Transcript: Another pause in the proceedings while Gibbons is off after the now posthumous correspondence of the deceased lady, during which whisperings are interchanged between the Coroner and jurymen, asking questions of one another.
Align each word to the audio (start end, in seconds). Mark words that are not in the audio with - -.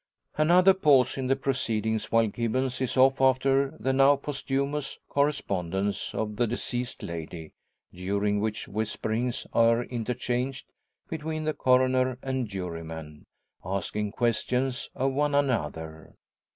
Another 0.35 0.73
pause 0.73 1.15
in 1.15 1.27
the 1.27 1.35
proceedings 1.35 2.11
while 2.11 2.25
Gibbons 2.25 2.81
is 2.81 2.97
off 2.97 3.21
after 3.21 3.75
the 3.79 3.93
now 3.93 4.15
posthumous 4.15 4.97
correspondence 5.07 6.15
of 6.15 6.37
the 6.37 6.47
deceased 6.47 7.03
lady, 7.03 7.51
during 7.93 8.39
which 8.39 8.67
whisperings 8.67 9.45
are 9.53 9.83
interchanged 9.83 10.65
between 11.07 11.43
the 11.43 11.53
Coroner 11.53 12.17
and 12.23 12.47
jurymen, 12.47 13.27
asking 13.63 14.13
questions 14.13 14.89
of 14.95 15.13
one 15.13 15.35
another. 15.35 16.15